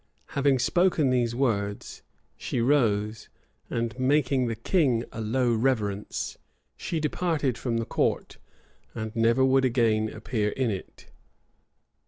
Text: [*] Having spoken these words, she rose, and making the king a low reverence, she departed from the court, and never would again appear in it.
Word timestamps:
[*] 0.13 0.25
Having 0.29 0.57
spoken 0.57 1.11
these 1.11 1.35
words, 1.35 2.01
she 2.35 2.59
rose, 2.59 3.29
and 3.69 3.99
making 3.99 4.47
the 4.47 4.55
king 4.55 5.03
a 5.11 5.21
low 5.21 5.53
reverence, 5.53 6.39
she 6.75 6.99
departed 6.99 7.55
from 7.55 7.77
the 7.77 7.85
court, 7.85 8.39
and 8.95 9.15
never 9.15 9.45
would 9.45 9.63
again 9.63 10.09
appear 10.11 10.49
in 10.49 10.71
it. 10.71 11.11